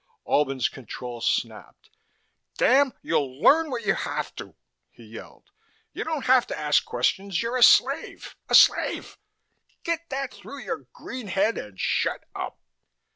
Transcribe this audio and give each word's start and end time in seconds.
Albin's 0.27 0.67
control 0.67 1.21
snapped. 1.21 1.91
"Damn 2.57 2.87
it, 2.87 2.93
you'll 3.03 3.39
learn 3.39 3.69
what 3.69 3.85
you 3.85 3.93
have 3.93 4.33
to!" 4.37 4.55
he 4.89 5.03
yelled. 5.05 5.51
"You 5.93 6.03
don't 6.03 6.25
have 6.25 6.47
to 6.47 6.57
ask 6.57 6.83
questions 6.83 7.43
you're 7.43 7.55
a 7.57 7.61
slave. 7.61 8.35
A 8.49 8.55
slave! 8.55 9.19
Get 9.83 10.09
that 10.09 10.33
through 10.33 10.63
your 10.63 10.87
green 10.91 11.27
head 11.27 11.55
and 11.59 11.79
shut 11.79 12.23
up!" 12.33 12.59